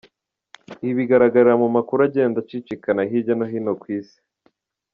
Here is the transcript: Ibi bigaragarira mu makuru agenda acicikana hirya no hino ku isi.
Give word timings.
Ibi 0.83 0.93
bigaragarira 0.99 1.53
mu 1.61 1.67
makuru 1.75 1.99
agenda 2.07 2.37
acicikana 2.43 3.01
hirya 3.09 3.33
no 3.37 3.45
hino 3.51 3.71
ku 3.81 3.87
isi. 3.97 4.19